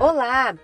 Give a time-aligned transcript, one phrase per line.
[0.00, 0.56] Olá!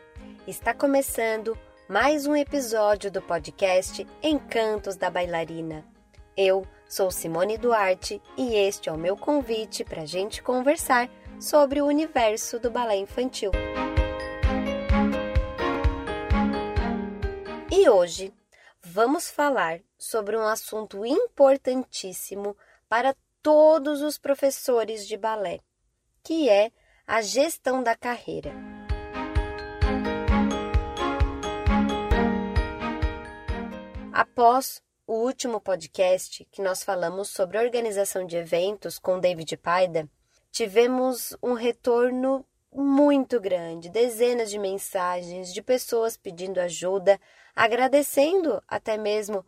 [0.47, 5.85] Está começando mais um episódio do podcast Encantos da Bailarina.
[6.37, 11.11] Eu sou Simone Duarte e este é o meu convite para a gente conversar
[11.41, 13.51] sobre o universo do balé infantil.
[17.73, 18.33] E hoje
[18.81, 22.57] vamos falar sobre um assunto importantíssimo
[22.89, 25.59] para todos os professores de balé,
[26.23, 26.71] que é
[27.05, 28.74] a gestão da carreira.
[34.17, 40.09] Após o último podcast que nós falamos sobre organização de eventos com David Paida,
[40.53, 47.21] tivemos um retorno muito grande, dezenas de mensagens de pessoas pedindo ajuda,
[47.57, 49.45] agradecendo até mesmo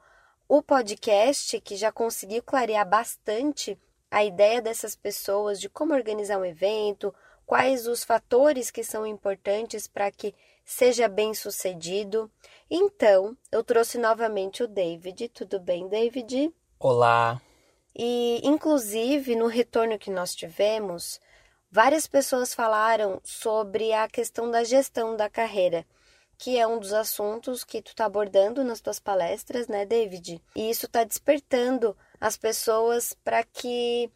[0.48, 3.78] o podcast que já conseguiu clarear bastante
[4.10, 7.14] a ideia dessas pessoas de como organizar um evento,
[7.46, 10.34] quais os fatores que são importantes para que
[10.66, 12.28] seja bem sucedido.
[12.68, 15.28] Então, eu trouxe novamente o David.
[15.28, 16.52] Tudo bem, David?
[16.78, 17.40] Olá.
[17.94, 21.20] E, inclusive, no retorno que nós tivemos,
[21.70, 25.86] várias pessoas falaram sobre a questão da gestão da carreira,
[26.36, 30.42] que é um dos assuntos que tu está abordando nas tuas palestras, né, David?
[30.54, 34.10] E isso está despertando as pessoas para que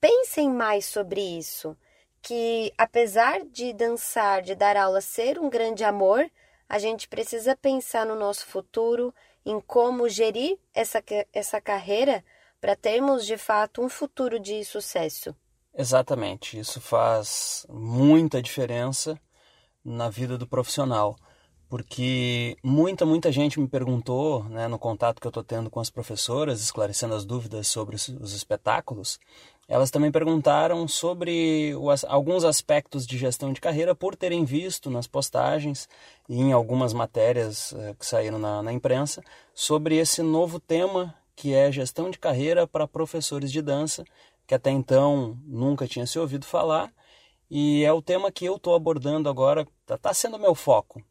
[0.00, 1.76] pensem mais sobre isso
[2.22, 6.30] que apesar de dançar, de dar aula ser um grande amor,
[6.68, 9.12] a gente precisa pensar no nosso futuro,
[9.44, 12.24] em como gerir essa, essa carreira
[12.60, 15.34] para termos de fato um futuro de sucesso.
[15.74, 19.18] Exatamente, isso faz muita diferença
[19.84, 21.16] na vida do profissional,
[21.68, 25.90] porque muita, muita gente me perguntou, né, no contato que eu estou tendo com as
[25.90, 29.18] professoras, esclarecendo as dúvidas sobre os espetáculos,
[29.68, 31.72] elas também perguntaram sobre
[32.08, 35.88] alguns aspectos de gestão de carreira por terem visto nas postagens
[36.28, 39.22] e em algumas matérias eh, que saíram na, na imprensa
[39.54, 44.04] sobre esse novo tema que é gestão de carreira para professores de dança,
[44.46, 46.92] que até então nunca tinha se ouvido falar,
[47.50, 51.02] e é o tema que eu estou abordando agora, está tá sendo meu foco.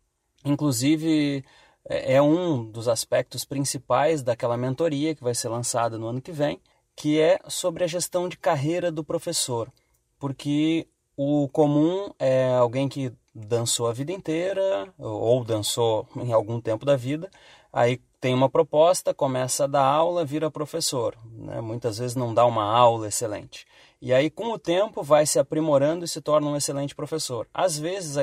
[0.46, 1.44] Inclusive,
[1.88, 6.32] é, é um dos aspectos principais daquela mentoria que vai ser lançada no ano que
[6.32, 6.60] vem,
[7.02, 9.74] que é sobre a gestão de carreira do professor,
[10.20, 16.86] porque o comum é alguém que dançou a vida inteira ou dançou em algum tempo
[16.86, 17.28] da vida,
[17.74, 21.18] aí tem uma proposta, começa a dar aula, vira professor.
[21.26, 21.60] Né?
[21.60, 23.66] Muitas vezes não dá uma aula excelente.
[24.00, 27.48] E aí, com o tempo, vai se aprimorando e se torna um excelente professor.
[27.52, 28.16] Às vezes,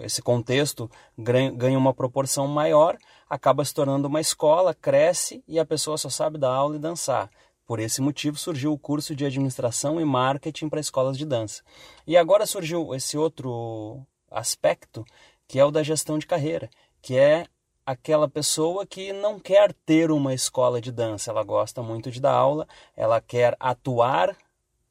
[0.00, 2.98] esse contexto ganha uma proporção maior,
[3.30, 7.30] acaba se tornando uma escola, cresce e a pessoa só sabe dar aula e dançar.
[7.66, 11.62] Por esse motivo surgiu o curso de administração e marketing para escolas de dança.
[12.06, 15.04] E agora surgiu esse outro aspecto,
[15.48, 16.68] que é o da gestão de carreira,
[17.00, 17.46] que é
[17.86, 22.32] aquela pessoa que não quer ter uma escola de dança, ela gosta muito de dar
[22.32, 22.66] aula,
[22.96, 24.36] ela quer atuar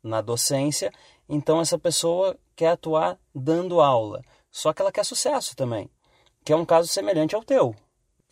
[0.02, 0.92] na docência,
[1.28, 4.22] então essa pessoa quer atuar dando aula.
[4.52, 5.90] Só que ela quer sucesso também,
[6.44, 7.76] que é um caso semelhante ao teu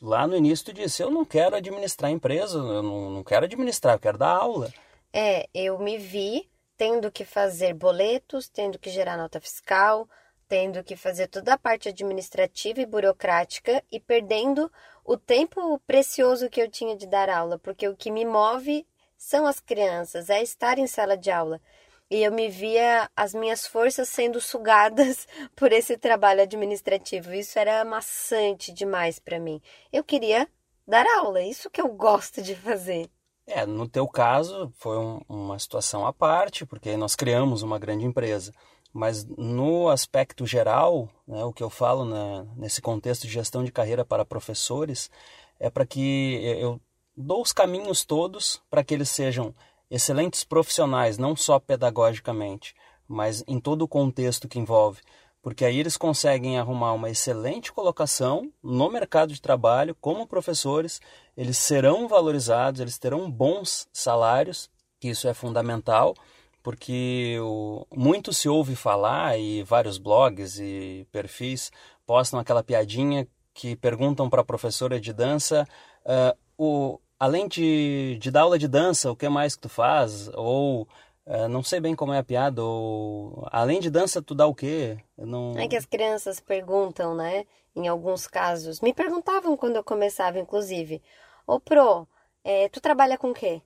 [0.01, 3.95] lá no início tu disse, eu não quero administrar empresa, eu não, não quero administrar,
[3.95, 4.73] eu quero dar aula.
[5.13, 10.09] É, eu me vi tendo que fazer boletos, tendo que gerar nota fiscal,
[10.47, 14.71] tendo que fazer toda a parte administrativa e burocrática e perdendo
[15.05, 18.85] o tempo precioso que eu tinha de dar aula, porque o que me move
[19.15, 21.61] são as crianças, é estar em sala de aula
[22.11, 27.33] e eu me via as minhas forças sendo sugadas por esse trabalho administrativo.
[27.33, 29.61] Isso era maçante demais para mim.
[29.93, 30.45] Eu queria
[30.85, 33.09] dar aula, isso que eu gosto de fazer.
[33.47, 38.05] É, no teu caso foi um, uma situação à parte, porque nós criamos uma grande
[38.05, 38.53] empresa.
[38.91, 43.71] Mas no aspecto geral, né, o que eu falo na, nesse contexto de gestão de
[43.71, 45.09] carreira para professores
[45.57, 46.77] é para que eu
[47.15, 49.55] dou os caminhos todos para que eles sejam
[49.91, 52.73] excelentes profissionais, não só pedagogicamente,
[53.05, 55.01] mas em todo o contexto que envolve,
[55.41, 61.01] porque aí eles conseguem arrumar uma excelente colocação no mercado de trabalho como professores,
[61.35, 66.15] eles serão valorizados, eles terão bons salários, que isso é fundamental,
[66.63, 71.71] porque o, muito se ouve falar e vários blogs e perfis
[72.05, 75.67] postam aquela piadinha que perguntam para a professora de dança
[76.05, 80.27] uh, o, além de, de dar aula de dança, o que mais que tu faz?
[80.29, 80.87] Ou
[81.27, 84.55] uh, não sei bem como é a piada, ou além de dança, tu dá o
[84.55, 84.97] quê?
[85.15, 85.55] não...
[85.55, 87.45] É que as crianças perguntam, né?
[87.75, 88.81] Em alguns casos.
[88.81, 90.99] Me perguntavam quando eu começava, inclusive.
[91.45, 92.07] Ô, Pro,
[92.43, 93.61] é, tu trabalha com o quê?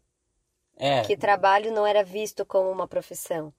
[0.76, 1.04] É.
[1.04, 3.54] Que trabalho não era visto como uma profissão.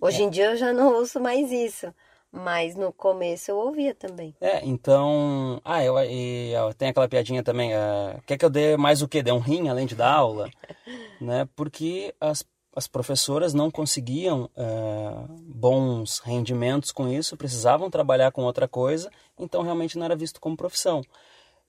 [0.00, 0.24] Hoje é.
[0.24, 1.94] em dia eu já não ouço mais isso.
[2.30, 4.34] Mas no começo eu ouvia também.
[4.40, 5.60] É, então.
[5.64, 7.72] Ah, eu, e, tem aquela piadinha também.
[7.72, 9.22] Uh, quer que eu dê mais o quê?
[9.22, 10.50] Dê um rim além de dar aula?
[11.20, 11.48] né?
[11.56, 12.44] Porque as,
[12.76, 19.62] as professoras não conseguiam uh, bons rendimentos com isso, precisavam trabalhar com outra coisa, então
[19.62, 21.02] realmente não era visto como profissão.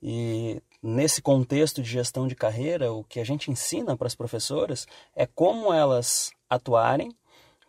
[0.01, 4.85] E nesse contexto de gestão de carreira, o que a gente ensina para as professoras
[5.15, 7.11] é como elas atuarem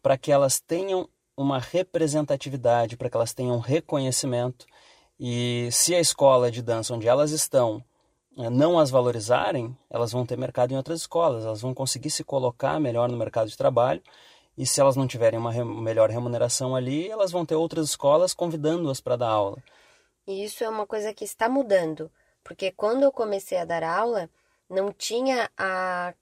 [0.03, 1.09] para que elas tenham
[1.41, 4.67] uma representatividade, para que elas tenham reconhecimento.
[5.19, 7.83] E se a escola de dança onde elas estão
[8.39, 12.25] eh, não as valorizarem, elas vão ter mercado em outras escolas, elas vão conseguir se
[12.25, 14.03] colocar melhor no mercado de trabalho.
[14.57, 19.01] E se elas não tiverem uma melhor remuneração ali, elas vão ter outras escolas convidando-as
[19.01, 19.63] para dar aula.
[20.27, 22.11] E isso é uma coisa que está mudando.
[22.45, 24.29] Porque quando eu comecei a dar aula,
[24.69, 26.15] não tinha a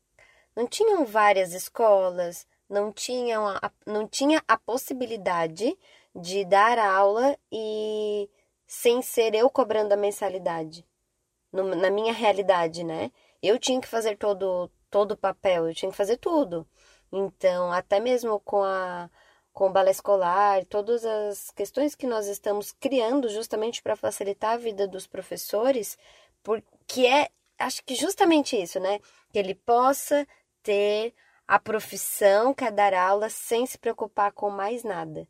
[0.57, 5.77] não tinham várias escolas, não tinham a, não tinha a possibilidade
[6.15, 8.29] de dar aula e
[8.67, 10.87] sem ser eu cobrando a mensalidade.
[11.53, 13.11] No, na minha realidade, né?
[13.43, 16.67] Eu tinha que fazer todo todo o papel, eu tinha que fazer tudo.
[17.13, 19.11] Então, até mesmo com a
[19.53, 24.57] com o balé escolar, todas as questões que nós estamos criando justamente para facilitar a
[24.57, 25.99] vida dos professores,
[26.45, 27.29] porque é,
[27.59, 29.01] acho que justamente isso, né?
[29.33, 30.27] Que ele possa
[30.63, 31.13] ter
[31.49, 35.27] a profissão que é dar aula sem se preocupar com mais nada.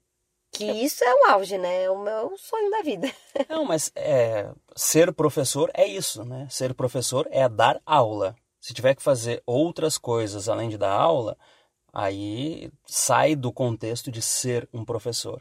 [0.51, 0.73] Que é.
[0.73, 1.85] isso é o auge, né?
[1.85, 3.09] É o meu sonho da vida.
[3.49, 6.49] Não, mas é, ser professor é isso, né?
[6.51, 8.35] Ser professor é dar aula.
[8.61, 11.39] Se tiver que fazer outras coisas além de dar aula,
[11.93, 15.41] aí sai do contexto de ser um professor.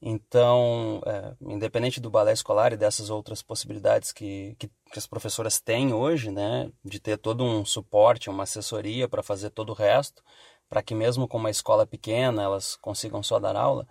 [0.00, 5.60] Então, é, independente do balé escolar e dessas outras possibilidades que, que, que, as professoras
[5.60, 10.22] têm hoje, né, de ter todo um suporte, uma assessoria para fazer todo o resto,
[10.68, 13.88] para que mesmo com uma escola pequena elas consigam só dar aula,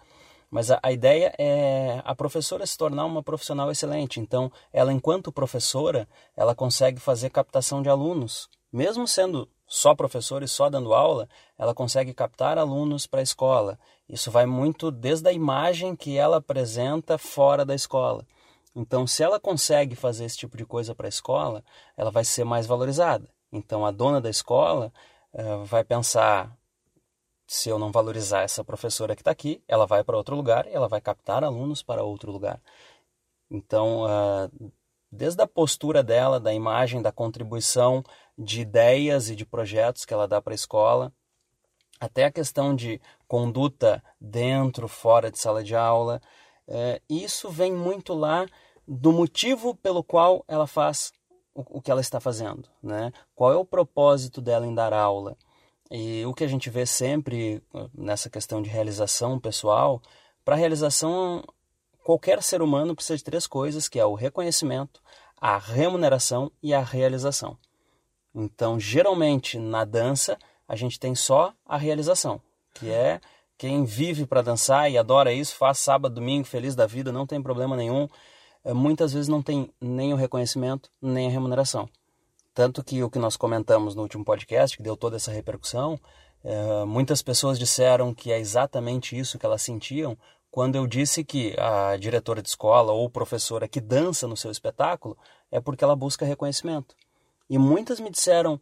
[0.50, 4.20] mas a, a, ideia é a professora se tornar uma profissional excelente.
[4.20, 6.08] Então, ela, enquanto professora,
[6.38, 11.28] ela consegue fazer captação de alunos, mesmo sendo só professora e só dando aula,
[11.58, 13.78] ela consegue captar alunos para a escola.
[14.08, 18.26] Isso vai muito desde a imagem que ela apresenta fora da escola.
[18.74, 21.64] Então, se ela consegue fazer esse tipo de coisa para a escola,
[21.98, 23.28] ela vai ser mais valorizada.
[23.52, 24.94] Então, a dona da escola
[25.34, 26.56] uh, vai pensar:
[27.46, 30.74] se eu não valorizar essa professora que está aqui, ela vai para outro lugar e
[30.74, 32.62] ela vai captar alunos para outro lugar.
[33.50, 34.72] Então, uh,
[35.12, 38.04] desde a postura dela, da imagem, da contribuição
[38.38, 41.12] de ideias e de projetos que ela dá para a escola,
[42.00, 46.22] até a questão de conduta dentro, fora de sala de aula.
[46.68, 48.46] É, isso vem muito lá
[48.88, 51.12] do motivo pelo qual ela faz
[51.54, 53.12] o, o, que ela está fazendo, né?
[53.34, 55.36] Qual é o propósito dela em dar aula?
[55.90, 60.02] E o que a gente vê sempre uh, nessa questão de realização pessoal,
[60.46, 61.44] para realização
[62.04, 65.02] qualquer ser humano precisa de três coisas, que é o reconhecimento,
[65.40, 67.58] a remuneração e a realização.
[68.40, 70.38] Então, geralmente na dança,
[70.68, 72.40] a gente tem só a realização,
[72.76, 73.20] que é
[73.58, 77.42] quem vive para dançar e adora isso, faz sábado, domingo, feliz da vida, não tem
[77.42, 78.08] problema nenhum.
[78.64, 81.90] Eh, muitas vezes não tem nem o reconhecimento, nem a remuneração.
[82.54, 86.00] Tanto que o que nós comentamos no último podcast, que deu toda essa repercussão,
[86.44, 90.16] é, muitas pessoas disseram que é exatamente isso que elas sentiam
[90.52, 95.18] quando eu disse que a diretora de escola ou professora que dança no seu espetáculo
[95.52, 96.96] é porque ela busca reconhecimento.
[97.50, 98.60] E muitas me disseram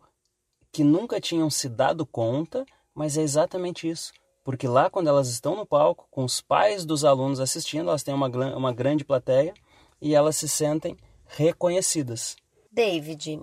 [0.72, 4.12] que nunca tinham se dado conta, mas é exatamente isso.
[4.44, 8.14] Porque lá, quando elas estão no palco, com os pais dos alunos assistindo, elas têm
[8.14, 9.54] uma, uma grande plateia
[10.00, 12.36] e elas se sentem reconhecidas.
[12.72, 13.42] David,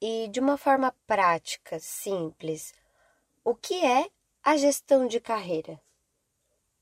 [0.00, 2.72] e de uma forma prática, simples,
[3.44, 4.08] o que é
[4.42, 5.80] a gestão de carreira?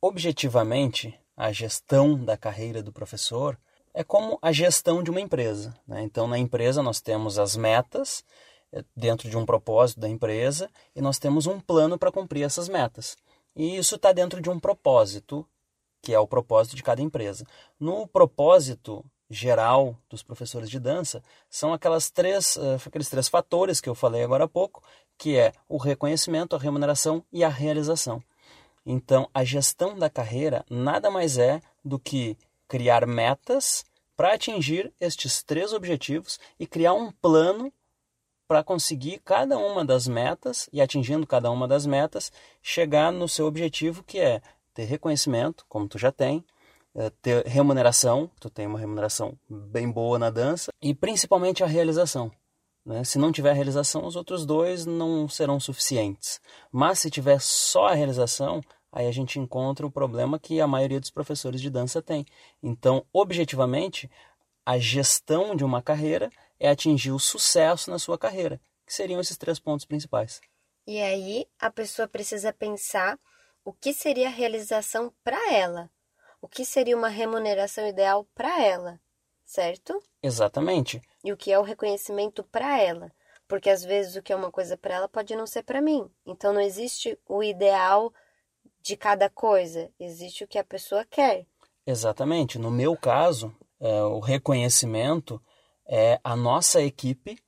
[0.01, 3.59] Objetivamente, a gestão da carreira do professor
[3.95, 5.75] é como a gestão de uma empresa.
[5.87, 6.03] Né?
[6.03, 8.25] Então, na empresa, nós temos as metas
[8.73, 12.69] eh, dentro de um propósito da empresa e nós temos um plano para cumprir essas
[12.69, 13.17] metas.
[13.55, 15.47] E isso está dentro de um propósito,
[16.03, 17.45] que é o propósito de cada empresa.
[17.79, 23.89] No propósito geral dos professores de dança são aquelas três, uh, aqueles três fatores que
[23.89, 24.83] eu falei agora há pouco,
[25.17, 28.23] que é o reconhecimento, a remuneração e a realização.
[28.85, 32.37] Então, a gestão da carreira nada mais é do que
[32.71, 33.85] criar metas
[34.17, 37.73] para atingir estes três objetivos e criar um plano
[38.47, 42.31] para conseguir cada uma das metas e atingindo cada uma das metas,
[42.63, 44.41] chegar no seu objetivo que é
[44.73, 46.45] ter reconhecimento, como tu já tem,
[46.95, 52.31] eh, ter remuneração, tu tem uma remuneração bem boa na dança, e principalmente a realização.
[52.85, 53.03] Né?
[53.03, 56.41] Se não tiver realização, os outros dois não serão suficientes.
[56.71, 58.61] Mas se tiver só a realização,
[58.93, 62.27] aí a gente encontra o problema que a maioria dos professores de dança tem.
[62.63, 64.11] Então, objetivamente,
[64.65, 69.37] a gestão de uma carreira é atingir o sucesso na sua carreira, que seriam esses
[69.37, 70.41] três pontos principais.
[70.87, 73.19] E aí a pessoa precisa pensar
[73.65, 75.91] o que seria a realização para ela,
[76.41, 79.01] o que seria uma remuneração ideal para ela,
[79.45, 80.03] certo?
[80.23, 81.01] Exatamente.
[81.23, 83.13] E o que é o reconhecimento para ela,
[83.47, 86.11] porque às vezes o que é uma coisa para ela pode não ser para mim.
[86.25, 88.13] Então não existe o ideal
[88.83, 91.47] de cada coisa, existe o que a pessoa quer.
[91.87, 92.59] Exatamente.
[92.59, 95.41] No meu caso, é, o reconhecimento
[95.87, 97.39] é a nossa equipe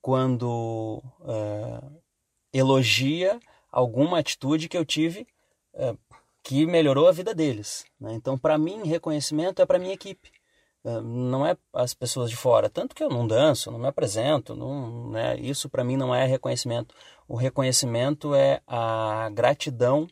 [0.00, 1.82] quando é,
[2.52, 3.40] elogia
[3.72, 5.26] alguma atitude que eu tive
[5.74, 5.96] é,
[6.42, 7.84] que melhorou a vida deles.
[7.98, 8.12] Né?
[8.14, 10.30] Então, para mim, reconhecimento é para minha equipe,
[10.84, 12.68] é, não é as pessoas de fora.
[12.68, 15.36] Tanto que eu não danço, não me apresento, não, né?
[15.38, 16.94] isso para mim não é reconhecimento.
[17.26, 20.06] O reconhecimento é a gratidão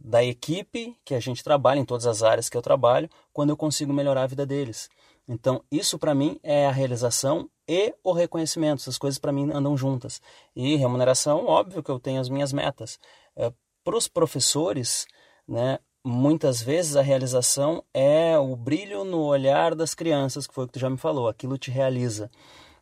[0.00, 3.56] da equipe que a gente trabalha em todas as áreas que eu trabalho quando eu
[3.56, 4.88] consigo melhorar a vida deles.
[5.28, 8.80] Então, isso para mim é a realização e o reconhecimento.
[8.80, 10.22] Essas coisas para mim andam juntas.
[10.56, 12.98] E remuneração, óbvio que eu tenho as minhas metas.
[13.36, 13.52] É,
[13.84, 15.06] para os professores,
[15.46, 20.66] né, muitas vezes a realização é o brilho no olhar das crianças, que foi o
[20.66, 22.30] que tu já me falou, aquilo te realiza.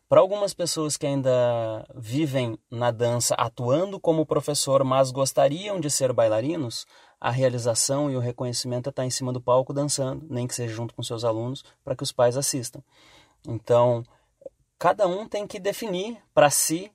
[0.09, 6.13] Para algumas pessoas que ainda vivem na dança atuando como professor, mas gostariam de ser
[6.13, 6.87] bailarinos,
[7.19, 10.73] a realização e o reconhecimento é estar em cima do palco dançando, nem que seja
[10.73, 12.81] junto com seus alunos, para que os pais assistam.
[13.45, 14.01] Então,
[14.79, 16.89] cada um tem que definir para si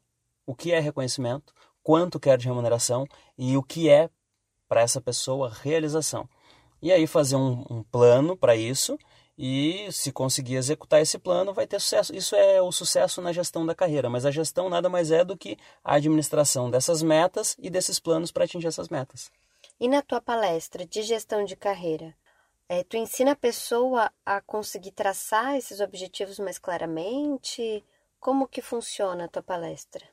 [0.46, 1.52] o que é reconhecimento,
[1.82, 4.08] quanto quer de remuneração e o que é
[4.66, 6.26] para essa pessoa realização.
[6.80, 8.98] E aí fazer um, um plano para isso
[9.44, 12.14] e se conseguir executar esse plano vai ter sucesso.
[12.14, 15.36] Isso é o sucesso na gestão da carreira, mas a gestão nada mais é do
[15.36, 19.32] que a administração dessas metas e desses planos para atingir essas metas.
[19.80, 22.14] E na tua palestra de gestão de carreira,
[22.68, 27.84] é, tu ensina a pessoa a conseguir traçar esses objetivos mais claramente?
[28.20, 30.06] Como que funciona a tua palestra?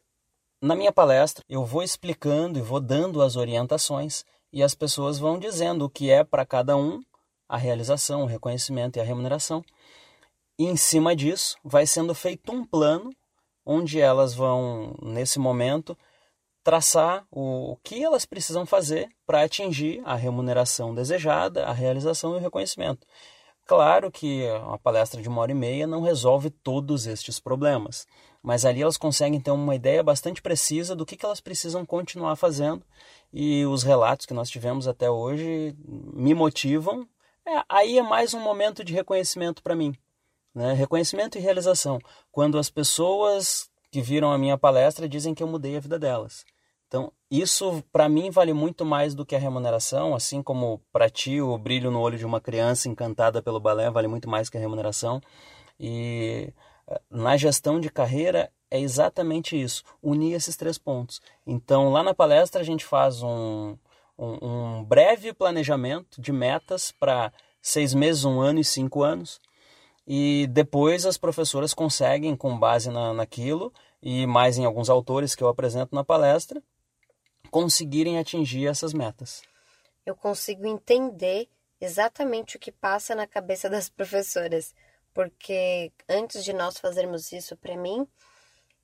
[0.60, 5.38] Na minha palestra, eu vou explicando e vou dando as orientações e as pessoas vão
[5.38, 7.00] dizendo o que é para cada um
[7.50, 9.66] a realização, o reconhecimento e a remuneração.
[10.58, 13.10] E em cima disso, vai sendo feito um plano
[13.66, 15.98] onde elas vão, nesse momento,
[16.64, 22.38] traçar o, o que elas precisam fazer para atingir a remuneração desejada, a realização e
[22.38, 23.06] o reconhecimento.
[23.70, 28.08] Claro que uma palestra de uma hora e meia não resolve todos estes problemas,
[28.42, 32.36] mas ali elas conseguem ter uma ideia bastante precisa do que, que elas precisam continuar
[32.36, 32.84] fazendo
[33.32, 37.08] e os relatos que nós tivemos até hoje me motivam.
[37.50, 39.96] É, aí é mais um momento de reconhecimento para mim,
[40.54, 40.74] né?
[40.74, 41.98] reconhecimento e realização.
[42.32, 46.46] Quando as pessoas que viram a minha palestra dizem que eu mudei a vida delas.
[46.88, 51.42] Então, isso para mim vale muito mais do que a remuneração, assim como para ti
[51.42, 54.62] o brilho no olho de uma criança encantada pelo balé vale muito mais que a
[54.62, 55.20] remuneração.
[55.80, 56.54] E
[56.88, 61.20] eh, na gestão de carreira é exatamente isso, unir esses três pontos.
[61.48, 63.76] Então, lá na palestra a gente faz um,
[64.20, 69.40] um, um breve planejamento de metas para seis meses, um ano e cinco anos.
[70.06, 73.72] E depois as professoras conseguem, com base na, naquilo,
[74.02, 76.62] e mais em alguns autores que eu apresento na palestra,
[77.50, 79.42] conseguirem atingir essas metas.
[80.06, 81.48] Eu consigo entender
[81.80, 84.76] exatamente o que passa na cabeça das professoras,
[85.14, 88.06] porque antes de nós fazermos isso para mim,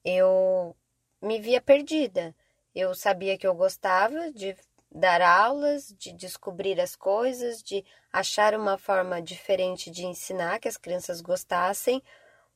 [0.04, 0.76] eu
[1.22, 2.34] me via perdida.
[2.74, 4.56] Eu sabia que eu gostava de
[4.96, 10.78] dar aulas, de descobrir as coisas, de achar uma forma diferente de ensinar que as
[10.78, 12.02] crianças gostassem,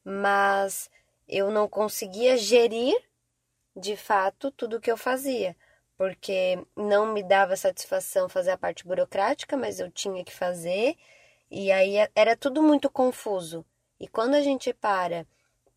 [0.04, 0.90] mas
[1.28, 2.98] eu não conseguia gerir
[3.76, 5.56] de fato tudo o que eu fazia
[6.00, 10.96] porque não me dava satisfação fazer a parte burocrática, mas eu tinha que fazer,
[11.52, 13.66] e aí era tudo muito confuso.
[14.00, 15.28] E quando a gente para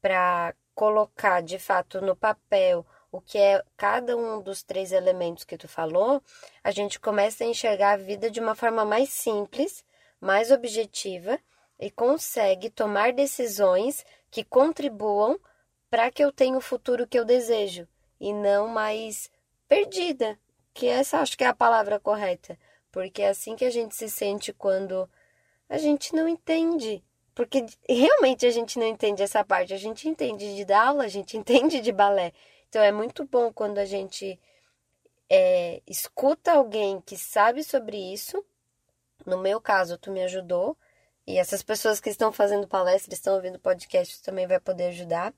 [0.00, 5.58] para colocar de fato no papel o que é cada um dos três elementos que
[5.58, 6.22] tu falou,
[6.64, 9.84] a gente começa a enxergar a vida de uma forma mais simples,
[10.18, 11.38] mais objetiva
[11.78, 15.38] e consegue tomar decisões que contribuam
[15.90, 17.86] para que eu tenha o futuro que eu desejo
[18.18, 19.30] e não mais
[19.68, 20.38] perdida,
[20.72, 22.58] que essa acho que é a palavra correta,
[22.90, 25.08] porque é assim que a gente se sente quando
[25.68, 27.04] a gente não entende.
[27.34, 29.72] Porque realmente a gente não entende essa parte.
[29.72, 32.32] A gente entende de dar aula, a gente entende de balé.
[32.72, 34.40] Então é muito bom quando a gente
[35.28, 38.42] é, escuta alguém que sabe sobre isso.
[39.26, 40.74] No meu caso, tu me ajudou.
[41.26, 45.34] E essas pessoas que estão fazendo palestra, estão ouvindo podcast, também vai poder ajudar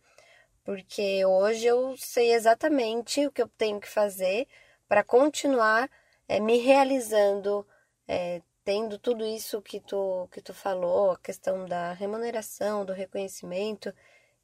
[0.65, 4.49] porque hoje eu sei exatamente o que eu tenho que fazer
[4.89, 5.91] para continuar
[6.27, 7.67] é, me realizando,
[8.09, 13.93] é, tendo tudo isso que tu, que tu falou, a questão da remuneração, do reconhecimento,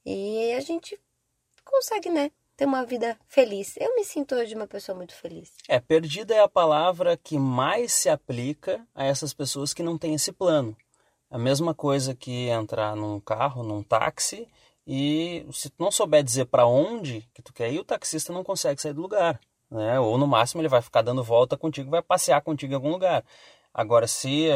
[0.04, 1.00] e a gente
[1.64, 2.30] consegue, né?
[2.60, 3.74] Ter uma vida feliz.
[3.78, 5.50] Eu me sinto hoje uma pessoa muito feliz.
[5.66, 10.12] É, perdida é a palavra que mais se aplica a essas pessoas que não têm
[10.12, 10.76] esse plano.
[11.30, 14.46] A mesma coisa que entrar num carro, num táxi,
[14.86, 18.44] e se tu não souber dizer para onde que tu quer ir, o taxista não
[18.44, 19.40] consegue sair do lugar.
[19.70, 19.98] Né?
[19.98, 23.24] Ou no máximo ele vai ficar dando volta contigo, vai passear contigo em algum lugar.
[23.72, 24.48] Agora, se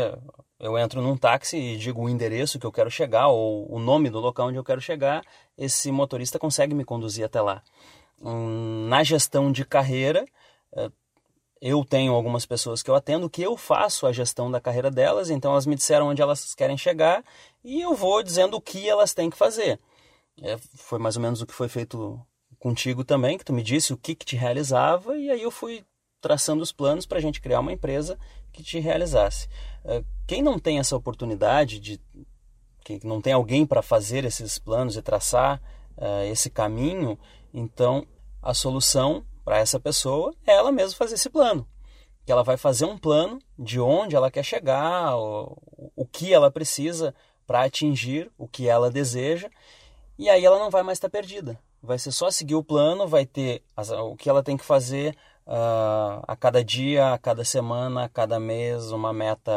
[0.59, 4.11] eu entro num táxi e digo o endereço que eu quero chegar ou o nome
[4.11, 5.25] do local onde eu quero chegar,
[5.57, 7.63] esse motorista consegue me conduzir até lá.
[8.21, 10.25] Hum, na gestão de carreira,
[10.77, 10.91] eh,
[11.61, 15.31] eu tenho algumas pessoas que eu atendo que eu faço a gestão da carreira delas,
[15.31, 17.25] então elas me disseram onde elas querem chegar
[17.63, 19.81] e eu vou dizendo o que elas têm que fazer.
[20.43, 22.21] É, foi mais ou menos o que foi feito
[22.59, 25.85] contigo também, que tu me disse o que, que te realizava e aí eu fui
[26.25, 28.19] traçando os planos para a gente criar uma empresa
[28.51, 29.47] que te realizasse.
[29.85, 32.01] É, quem não tem essa oportunidade de
[32.83, 35.61] que não tem alguém para fazer esses planos e traçar
[35.99, 37.19] uh, esse caminho,
[37.53, 38.07] então
[38.43, 41.67] a solução para essa pessoa é ela mesma fazer esse plano.
[42.25, 45.59] Que ela vai fazer um plano de onde ela quer chegar, o,
[45.95, 47.15] o que ela precisa
[47.47, 49.51] para atingir o que ela deseja,
[50.19, 51.59] e aí ela não vai mais estar perdida.
[51.83, 55.15] Vai ser só seguir o plano, vai ter as, o que ela tem que fazer
[55.47, 59.53] uh, a cada dia, a cada semana, a cada mês, uma meta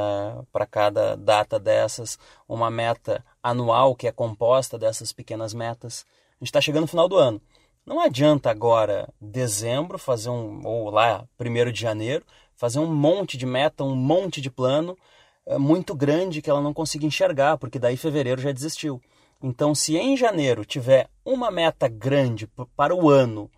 [0.51, 2.17] para cada data dessas,
[2.48, 6.06] uma meta anual que é composta dessas pequenas metas.
[6.39, 7.41] A gente está chegando no final do ano.
[7.86, 12.25] Não adianta agora, dezembro, fazer um, ou lá, primeiro de janeiro,
[12.56, 14.98] fazer um monte de meta, um monte de plano
[15.46, 19.01] é, muito grande que ela não consiga enxergar, porque daí fevereiro já desistiu.
[19.41, 23.50] Então, se em janeiro tiver uma meta grande para o ano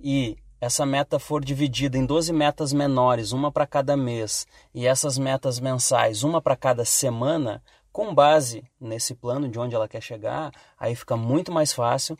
[0.00, 5.18] e essa meta for dividida em 12 metas menores, uma para cada mês, e essas
[5.18, 10.52] metas mensais, uma para cada semana, com base nesse plano de onde ela quer chegar,
[10.78, 12.16] aí fica muito mais fácil.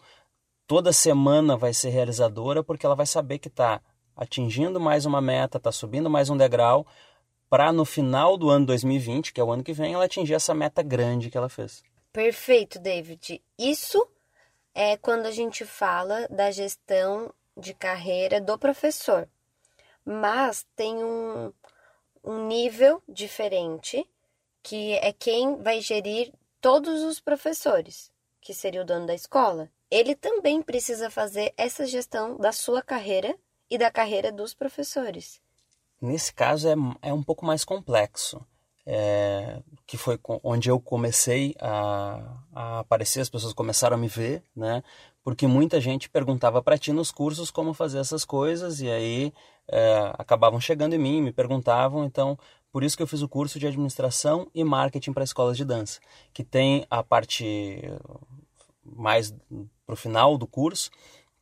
[0.66, 3.80] Toda semana vai ser realizadora porque ela vai saber que está
[4.16, 6.86] atingindo mais uma meta, está subindo mais um degrau,
[7.48, 10.54] para no final do ano 2020, que é o ano que vem, ela atingir essa
[10.54, 11.82] meta grande que ela fez.
[12.12, 13.42] Perfeito, David.
[13.58, 14.06] Isso
[14.74, 19.28] é quando a gente fala da gestão de carreira do professor.
[20.04, 21.52] Mas tem um,
[22.22, 24.08] um nível diferente,
[24.62, 29.70] que é quem vai gerir todos os professores, que seria o dono da escola.
[29.90, 33.36] Ele também precisa fazer essa gestão da sua carreira
[33.70, 35.40] e da carreira dos professores.
[36.00, 38.44] Nesse caso é, é um pouco mais complexo.
[38.88, 44.44] É, que foi onde eu comecei a, a, aparecer, as pessoas começaram a me ver,
[44.54, 44.80] né?
[45.26, 49.32] Porque muita gente perguntava para ti nos cursos como fazer essas coisas e aí
[49.66, 52.38] é, acabavam chegando em mim, me perguntavam, então
[52.70, 55.98] por isso que eu fiz o curso de administração e marketing para escolas de dança,
[56.32, 57.82] que tem a parte
[58.84, 59.34] mais
[59.84, 60.92] para o final do curso,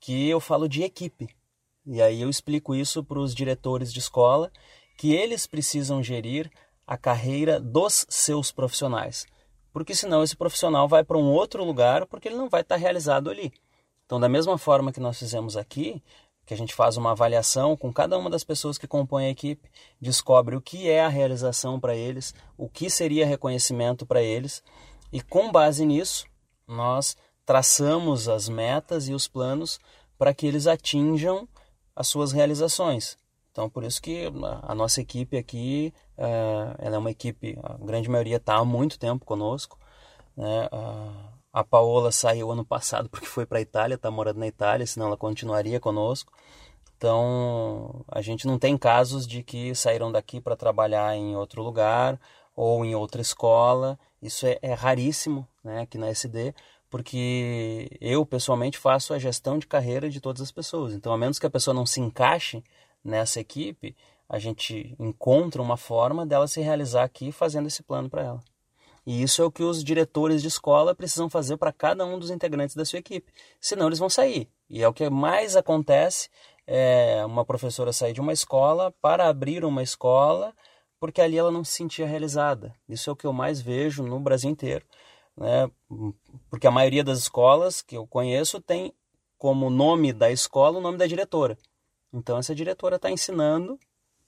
[0.00, 1.28] que eu falo de equipe.
[1.84, 4.50] E aí eu explico isso para os diretores de escola,
[4.96, 6.50] que eles precisam gerir
[6.86, 9.26] a carreira dos seus profissionais.
[9.74, 13.28] Porque senão esse profissional vai para um outro lugar porque ele não vai estar realizado
[13.28, 13.52] ali.
[14.14, 16.00] Então, da mesma forma que nós fizemos aqui,
[16.46, 19.68] que a gente faz uma avaliação com cada uma das pessoas que compõem a equipe,
[20.00, 24.62] descobre o que é a realização para eles, o que seria reconhecimento para eles,
[25.12, 26.26] e com base nisso,
[26.64, 29.80] nós traçamos as metas e os planos
[30.16, 31.48] para que eles atinjam
[31.96, 33.18] as suas realizações.
[33.50, 34.30] Então, por isso que
[34.62, 38.96] a nossa equipe aqui, é, ela é uma equipe, a grande maioria está há muito
[38.96, 39.76] tempo conosco,
[40.36, 40.68] né?
[41.54, 45.06] A Paola saiu ano passado porque foi para a Itália, está morando na Itália, senão
[45.06, 46.32] ela continuaria conosco.
[46.96, 52.20] Então, a gente não tem casos de que saíram daqui para trabalhar em outro lugar
[52.56, 53.96] ou em outra escola.
[54.20, 56.52] Isso é, é raríssimo né, aqui na SD,
[56.90, 60.92] porque eu pessoalmente faço a gestão de carreira de todas as pessoas.
[60.92, 62.64] Então, a menos que a pessoa não se encaixe
[63.04, 63.94] nessa equipe,
[64.28, 68.53] a gente encontra uma forma dela se realizar aqui fazendo esse plano para ela.
[69.06, 72.30] E isso é o que os diretores de escola precisam fazer para cada um dos
[72.30, 73.32] integrantes da sua equipe.
[73.60, 74.48] Senão eles vão sair.
[74.68, 76.30] E é o que mais acontece,
[76.66, 80.54] é uma professora sair de uma escola para abrir uma escola,
[80.98, 82.74] porque ali ela não se sentia realizada.
[82.88, 84.86] Isso é o que eu mais vejo no Brasil inteiro.
[85.36, 85.70] Né?
[86.48, 88.92] Porque a maioria das escolas que eu conheço tem
[89.36, 91.58] como nome da escola o nome da diretora.
[92.12, 93.78] Então essa diretora está ensinando,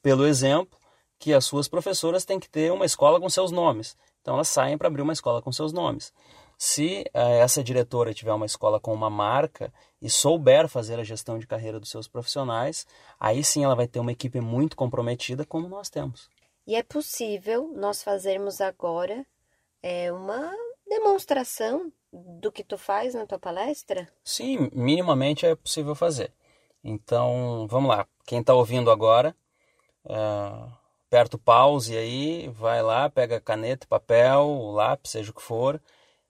[0.03, 0.79] pelo exemplo,
[1.19, 3.97] que as suas professoras têm que ter uma escola com seus nomes.
[4.27, 6.13] Então elas saem para abrir uma escola com seus nomes.
[6.59, 11.39] Se eh, essa diretora tiver uma escola com uma marca e souber fazer a gestão
[11.39, 12.89] de carreira dos seus profissionais,
[13.21, 16.29] aí sim ela vai ter uma equipe muito comprometida, como nós temos.
[16.67, 19.25] E é possível nós fazermos agora
[19.81, 20.53] é, uma
[20.89, 24.09] demonstração do que tu faz na tua palestra?
[24.25, 26.33] Sim, minimamente é possível fazer.
[26.83, 28.09] Então, vamos lá.
[28.27, 29.37] Quem está ouvindo agora,
[30.05, 30.86] uh,
[31.17, 35.81] aperta o pause aí, vai lá, pega caneta, papel, lápis, seja o que for,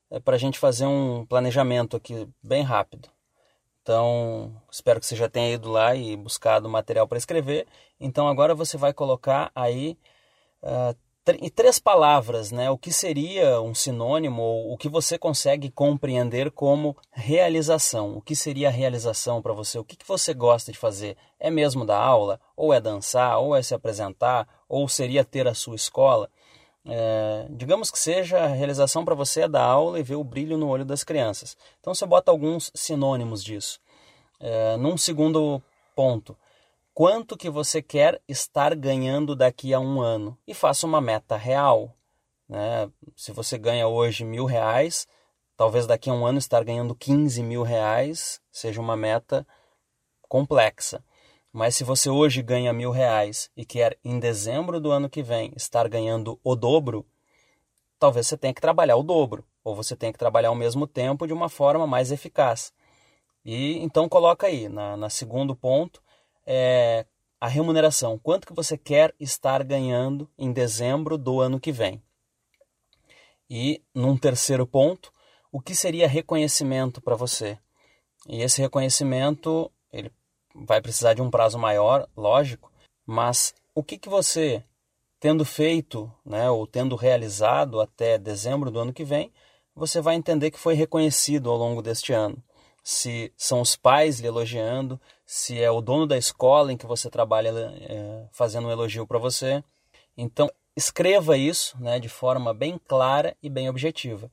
[0.09, 3.09] é para a gente fazer um planejamento aqui bem rápido.
[3.83, 7.67] Então, espero que você já tenha ido lá e buscado material para escrever.
[7.99, 9.99] Então, agora você vai colocar aí
[10.63, 10.97] uh,
[11.41, 16.53] em três palavras, né, o que seria um sinônimo ou o que você consegue compreender
[16.53, 18.17] como realização.
[18.17, 19.81] O que seria a realização para você?
[19.81, 21.17] O que, que você gosta de fazer?
[21.41, 22.41] É mesmo dar aula?
[22.57, 23.39] Ou é dançar?
[23.41, 24.47] Ou é se apresentar?
[24.69, 26.29] Ou seria ter a sua escola?
[26.89, 30.57] É, digamos que seja a realização para você é dar aula e ver o brilho
[30.57, 31.57] no olho das crianças.
[31.81, 33.81] Então você bota alguns sinônimos disso.
[34.39, 35.61] É, num segundo
[35.97, 36.37] ponto,
[36.95, 41.93] quanto que você quer estar ganhando daqui a um ano e faça uma meta real.
[42.49, 42.89] Né?
[43.17, 45.09] Se você ganha hoje mil reais,
[45.57, 49.45] talvez daqui a um ano estar ganhando 15 mil reais seja uma meta
[50.29, 51.03] complexa.
[51.57, 55.55] Mas se você hoje ganha mil reais e quer em dezembro do ano que vem
[55.57, 57.07] estar ganhando o dobro,
[57.99, 61.27] talvez você tenha que trabalhar o dobro, ou você tenha que trabalhar ao mesmo tempo
[61.27, 62.75] de uma forma mais eficaz.
[63.43, 66.03] E então coloca aí, na, na segundo ponto,
[66.45, 67.07] é,
[67.41, 72.03] a remuneração, quanto que você quer estar ganhando em dezembro do ano que vem.
[73.49, 75.11] E num terceiro ponto,
[75.51, 77.59] o que seria reconhecimento para você?
[78.29, 79.73] E esse reconhecimento,
[80.65, 82.71] vai precisar de um prazo maior, lógico,
[83.05, 84.63] mas o que, que você,
[85.21, 89.33] tendo feito, né, ou tendo realizado até dezembro do ano que vem,
[89.75, 92.43] você vai entender que foi reconhecido ao longo deste ano
[92.87, 97.11] se são os pais lhe elogiando, se é o dono da escola em que você
[97.11, 99.61] trabalha é, fazendo um elogio para você.
[100.17, 104.31] Então, escreva isso né, de forma bem clara e bem objetiva.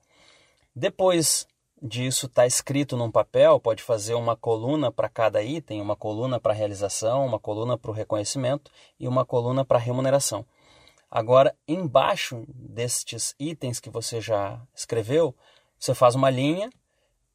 [0.75, 1.47] Depois
[1.83, 6.39] disso estar tá escrito num papel, pode fazer uma coluna para cada item, uma coluna
[6.39, 10.45] para realização, uma coluna para o reconhecimento e uma coluna para remuneração.
[11.11, 15.35] Agora, embaixo destes itens que você já escreveu,
[15.77, 16.69] você faz uma linha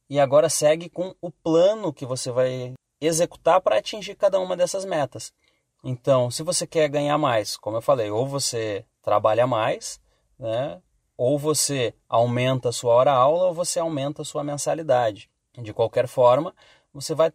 [0.08, 4.86] e agora segue com o plano que você vai executar para atingir cada uma dessas
[4.86, 5.32] metas.
[5.84, 10.00] Então, se você quer ganhar mais, como eu falei, ou você trabalha mais,
[10.38, 10.80] né?
[11.18, 15.28] Ou você aumenta a sua hora-aula, ou você aumenta a sua mensalidade.
[15.58, 16.54] De qualquer forma,
[16.94, 17.32] você vai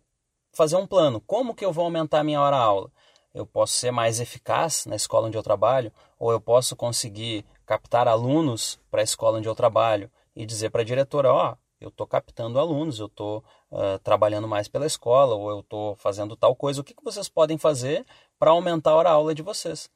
[0.54, 1.20] fazer um plano.
[1.20, 2.90] Como que eu vou aumentar a minha hora-aula?
[3.34, 8.08] Eu posso ser mais eficaz na escola onde eu trabalho, ou eu posso conseguir captar
[8.08, 11.90] alunos para a escola onde eu trabalho e dizer para a diretora, ó, oh, eu
[11.90, 16.56] estou captando alunos, eu estou uh, trabalhando mais pela escola, ou eu estou fazendo tal
[16.56, 16.80] coisa.
[16.80, 18.06] O que, que vocês podem fazer
[18.40, 19.90] para aumentar a hora-aula de vocês?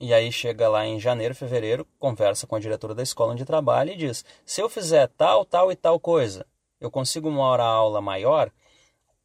[0.00, 3.92] E aí chega lá em janeiro, fevereiro, conversa com a diretora da escola onde trabalha
[3.92, 6.46] e diz: se eu fizer tal, tal e tal coisa,
[6.80, 8.50] eu consigo uma hora-aula maior?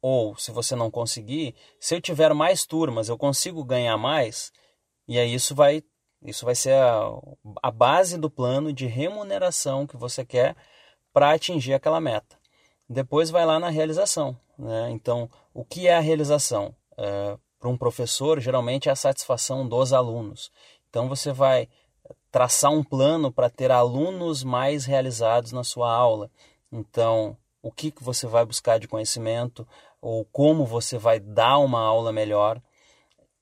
[0.02, 4.50] Ou, se você não conseguir, se eu tiver mais turmas, eu consigo ganhar mais?
[5.06, 5.82] E aí isso vai,
[6.22, 7.10] isso vai ser a,
[7.62, 10.56] a base do plano de remuneração que você quer
[11.12, 12.38] para atingir aquela meta.
[12.88, 14.38] Depois vai lá na realização.
[14.58, 14.90] Né?
[14.90, 16.74] Então, o que é a realização?
[16.96, 20.50] É, para um professor, geralmente é a satisfação dos alunos.
[20.88, 21.68] Então, você vai
[22.32, 26.30] traçar um plano para ter alunos mais realizados na sua aula.
[26.72, 29.66] Então, o que, que você vai buscar de conhecimento,
[30.00, 32.60] ou como você vai dar uma aula melhor.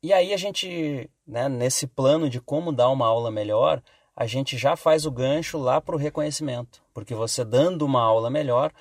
[0.03, 3.83] E aí a gente, né, nesse plano de como dar uma aula melhor,
[4.17, 8.29] a gente já faz o gancho lá para o reconhecimento, porque você dando uma aula
[8.29, 8.73] melhor,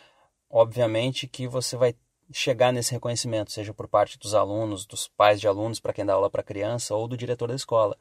[0.50, 1.96] obviamente que você vai
[2.32, 6.14] chegar nesse reconhecimento, seja por parte dos alunos, dos pais de alunos, para quem dá
[6.14, 7.98] aula para criança, ou do diretor da escola.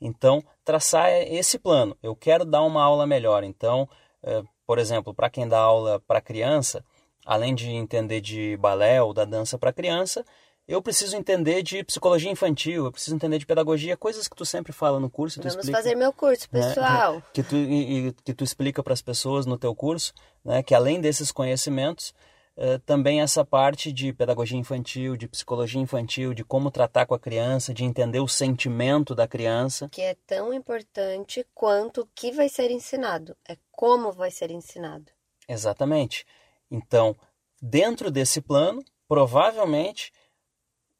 [0.00, 1.96] Então, traçar esse plano.
[2.02, 3.44] Eu quero dar uma aula melhor.
[3.44, 3.88] Então,
[4.22, 6.84] é, por exemplo, para quem dá aula para criança,
[7.24, 10.24] além de entender de balé ou da dança para criança,
[10.70, 14.72] eu preciso entender de psicologia infantil, eu preciso entender de pedagogia, coisas que tu sempre
[14.72, 15.40] fala no curso.
[15.40, 17.14] Vamos explica, fazer meu curso, né, pessoal.
[17.14, 20.14] Né, que, tu, e, que tu explica para as pessoas no teu curso,
[20.44, 22.14] né, que além desses conhecimentos,
[22.62, 27.18] eh, também essa parte de pedagogia infantil, de psicologia infantil, de como tratar com a
[27.18, 29.88] criança, de entender o sentimento da criança.
[29.88, 35.10] Que é tão importante quanto o que vai ser ensinado, é como vai ser ensinado.
[35.48, 36.26] Exatamente.
[36.70, 37.16] Então,
[37.62, 40.12] dentro desse plano, provavelmente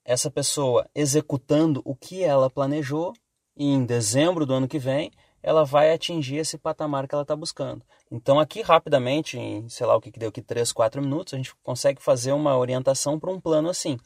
[0.03, 3.13] essa pessoa executando o que ela planejou
[3.55, 7.35] e em dezembro do ano que vem ela vai atingir esse patamar que ela está
[7.35, 7.83] buscando.
[8.11, 11.37] Então, aqui rapidamente, em sei lá o que, que deu aqui, 3, 4 minutos, a
[11.37, 13.99] gente consegue fazer uma orientação para um plano assim.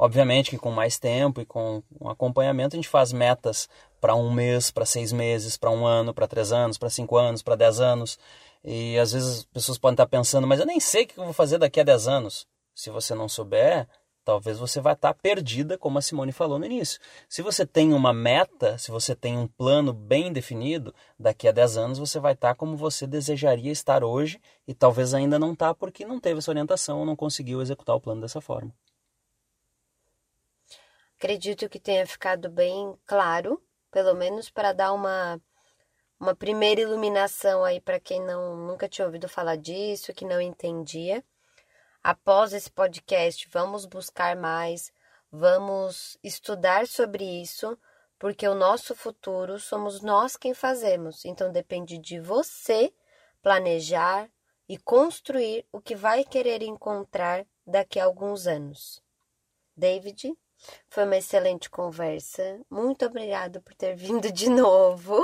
[0.00, 3.68] Obviamente que com mais tempo e com um acompanhamento, a gente faz metas
[4.00, 7.42] para um mês, para seis meses, para um ano, para três anos, para cinco anos,
[7.42, 8.18] para dez anos.
[8.64, 11.24] E às vezes as pessoas podem estar pensando, mas eu nem sei o que eu
[11.24, 12.46] vou fazer daqui a dez anos.
[12.74, 13.86] Se você não souber,
[14.24, 17.00] talvez você vai estar perdida, como a Simone falou no início.
[17.28, 21.76] Se você tem uma meta, se você tem um plano bem definido, daqui a 10
[21.76, 26.06] anos você vai estar como você desejaria estar hoje e talvez ainda não está porque
[26.06, 28.72] não teve essa orientação ou não conseguiu executar o plano dessa forma.
[31.16, 35.40] Acredito que tenha ficado bem claro, pelo menos para dar uma
[36.20, 41.24] uma primeira iluminação aí para quem não nunca tinha ouvido falar disso, que não entendia.
[42.02, 44.90] Após esse podcast, vamos buscar mais,
[45.30, 47.78] vamos estudar sobre isso,
[48.18, 51.24] porque o nosso futuro somos nós quem fazemos.
[51.26, 52.92] Então depende de você
[53.42, 54.30] planejar
[54.66, 59.02] e construir o que vai querer encontrar daqui a alguns anos.
[59.76, 60.32] David,
[60.88, 62.60] foi uma excelente conversa.
[62.70, 65.22] Muito obrigado por ter vindo de novo.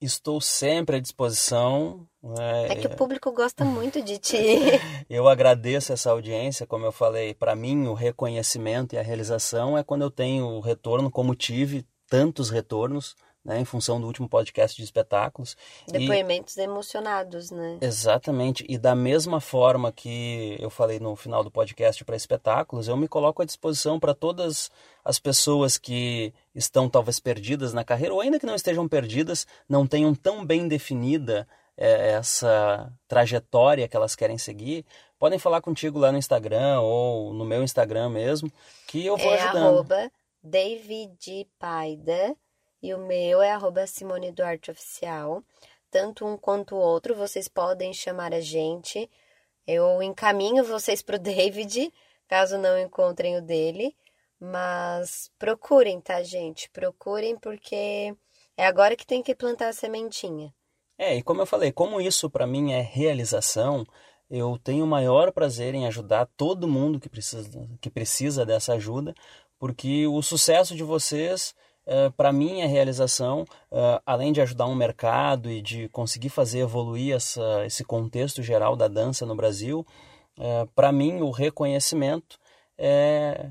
[0.00, 2.06] Estou sempre à disposição.
[2.38, 4.36] É, é que o público gosta muito de ti.
[5.08, 9.82] eu agradeço essa audiência, como eu falei, para mim o reconhecimento e a realização é
[9.82, 14.76] quando eu tenho o retorno, como tive tantos retornos né, em função do último podcast
[14.76, 15.56] de espetáculos.
[15.86, 17.78] Depoimentos e, emocionados, né?
[17.80, 18.66] Exatamente.
[18.68, 23.06] E da mesma forma que eu falei no final do podcast para espetáculos, eu me
[23.06, 24.68] coloco à disposição para todas
[25.04, 29.86] as pessoas que estão talvez perdidas na carreira, ou ainda que não estejam perdidas, não
[29.86, 34.84] tenham tão bem definida é, essa trajetória que elas querem seguir,
[35.20, 38.50] podem falar contigo lá no Instagram ou no meu Instagram mesmo,
[38.88, 39.66] que eu vou é ajudando.
[39.66, 40.10] Arroba
[40.42, 42.36] David Paida
[42.86, 45.42] e o meu é arroba Simone Duarte Oficial.
[45.90, 49.10] Tanto um quanto o outro, vocês podem chamar a gente.
[49.66, 51.92] Eu encaminho vocês para o David,
[52.28, 53.96] caso não encontrem o dele.
[54.38, 56.70] Mas procurem, tá, gente?
[56.70, 58.14] Procurem porque
[58.56, 60.54] é agora que tem que plantar a sementinha.
[60.96, 63.84] É, e como eu falei, como isso para mim é realização,
[64.30, 69.12] eu tenho o maior prazer em ajudar todo mundo que precisa, que precisa dessa ajuda,
[69.58, 71.52] porque o sucesso de vocês
[71.86, 76.60] Uh, para mim, a realização, uh, além de ajudar um mercado e de conseguir fazer
[76.60, 79.86] evoluir essa, esse contexto geral da dança no Brasil,
[80.36, 82.38] uh, para mim, o reconhecimento
[82.76, 83.50] é.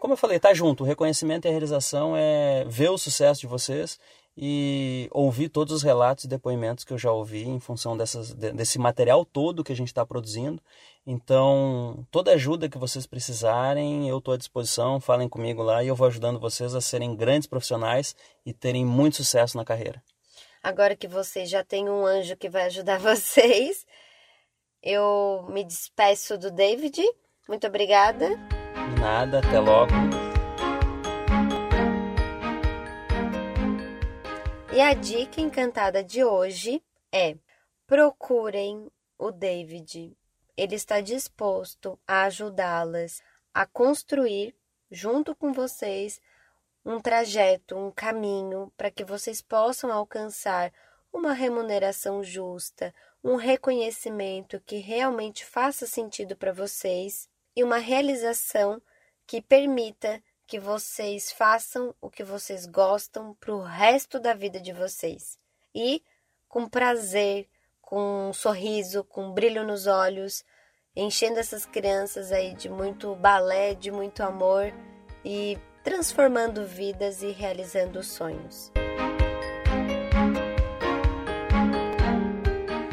[0.00, 0.82] Como eu falei, tá junto.
[0.82, 4.00] O reconhecimento e a realização é ver o sucesso de vocês
[4.42, 8.78] e ouvir todos os relatos e depoimentos que eu já ouvi em função dessas, desse
[8.78, 10.62] material todo que a gente está produzindo.
[11.06, 14.98] Então, toda ajuda que vocês precisarem, eu estou à disposição.
[14.98, 19.16] Falem comigo lá e eu vou ajudando vocês a serem grandes profissionais e terem muito
[19.16, 20.02] sucesso na carreira.
[20.62, 23.84] Agora que vocês já têm um anjo que vai ajudar vocês,
[24.82, 27.02] eu me despeço do David.
[27.46, 28.30] Muito obrigada.
[28.98, 30.19] Nada, até logo.
[34.72, 36.80] E a dica encantada de hoje
[37.10, 37.36] é:
[37.88, 40.16] procurem o David.
[40.56, 43.20] Ele está disposto a ajudá-las
[43.52, 44.54] a construir,
[44.88, 46.20] junto com vocês,
[46.84, 50.72] um trajeto, um caminho para que vocês possam alcançar
[51.12, 58.80] uma remuneração justa, um reconhecimento que realmente faça sentido para vocês e uma realização
[59.26, 64.72] que permita que vocês façam o que vocês gostam para o resto da vida de
[64.72, 65.38] vocês.
[65.72, 66.02] E
[66.48, 67.48] com prazer,
[67.80, 70.44] com um sorriso, com um brilho nos olhos,
[70.96, 74.74] enchendo essas crianças aí de muito balé, de muito amor
[75.24, 78.72] e transformando vidas e realizando sonhos.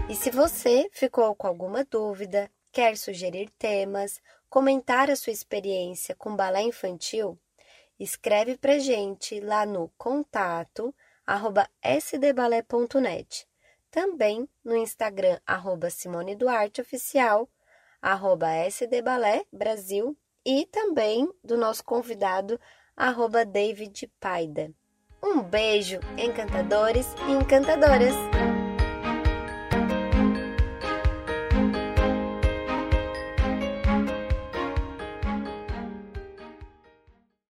[0.08, 6.36] E se você ficou com alguma dúvida, quer sugerir temas, comentar a sua experiência com
[6.36, 7.36] balé infantil,
[8.00, 10.94] escreve pra gente lá no contato
[11.28, 13.46] arroba sdbalé.net.
[13.92, 17.50] Também no Instagram, arroba Simone Duarte Oficial,
[18.02, 22.60] arroba sdbalé Brasil e também do nosso convidado,
[22.96, 24.72] arroba David Paida.
[25.22, 28.16] Um beijo, encantadores e encantadoras!